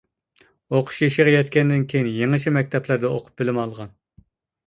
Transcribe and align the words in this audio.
ئوقۇش 0.77 0.95
يېشىغا 1.01 1.33
يەتكەندىن 1.33 1.83
كېيىن 1.91 2.09
يېڭىچە 2.21 2.53
مەكتەپلەردە 2.55 3.11
ئوقۇپ 3.13 3.39
بىلىم 3.43 3.59
ئالغان. 3.65 3.93